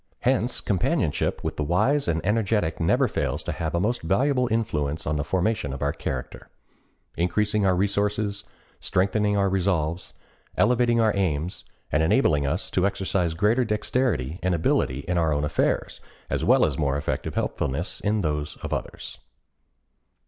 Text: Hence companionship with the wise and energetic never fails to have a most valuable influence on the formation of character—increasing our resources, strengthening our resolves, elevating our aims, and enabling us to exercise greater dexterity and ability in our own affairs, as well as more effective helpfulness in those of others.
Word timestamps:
Hence 0.21 0.61
companionship 0.61 1.43
with 1.43 1.57
the 1.57 1.63
wise 1.63 2.07
and 2.07 2.25
energetic 2.25 2.79
never 2.79 3.07
fails 3.07 3.43
to 3.43 3.51
have 3.51 3.75
a 3.75 3.79
most 3.79 4.01
valuable 4.01 4.47
influence 4.51 5.05
on 5.05 5.15
the 5.15 5.23
formation 5.23 5.73
of 5.73 5.97
character—increasing 5.99 7.67
our 7.67 7.75
resources, 7.75 8.43
strengthening 8.79 9.37
our 9.37 9.47
resolves, 9.47 10.13
elevating 10.57 10.99
our 10.99 11.15
aims, 11.15 11.65
and 11.91 12.01
enabling 12.01 12.47
us 12.47 12.71
to 12.71 12.87
exercise 12.87 13.35
greater 13.35 13.63
dexterity 13.63 14.39
and 14.41 14.55
ability 14.55 15.01
in 15.07 15.19
our 15.19 15.31
own 15.31 15.43
affairs, 15.43 16.01
as 16.31 16.43
well 16.43 16.65
as 16.65 16.79
more 16.79 16.97
effective 16.97 17.35
helpfulness 17.35 17.99
in 17.99 18.21
those 18.21 18.57
of 18.63 18.73
others. 18.73 19.19